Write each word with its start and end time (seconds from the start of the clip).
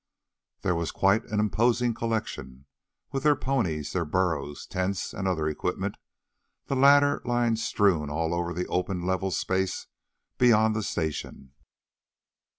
There 0.63 0.73
was 0.73 0.89
quite 0.89 1.25
an 1.25 1.39
imposing 1.39 1.93
collection, 1.93 2.65
with 3.11 3.21
their 3.21 3.35
ponies, 3.35 3.93
their 3.93 4.03
burros, 4.03 4.65
tents 4.65 5.13
and 5.13 5.27
other 5.27 5.47
equipment, 5.47 5.95
the 6.65 6.75
latter 6.75 7.21
lying 7.23 7.55
strewn 7.55 8.09
all 8.09 8.33
over 8.33 8.51
the 8.51 8.65
open 8.65 9.05
level 9.05 9.29
space 9.29 9.85
beyond 10.39 10.75
the 10.75 10.81
station. 10.81 11.51